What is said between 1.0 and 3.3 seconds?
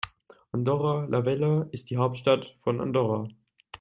la Vella ist die Hauptstadt von Andorra.